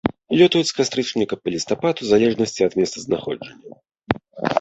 [0.39, 3.71] Лётаюць з кастрычніка па лістапад у залежнасці ад месцазнаходжання.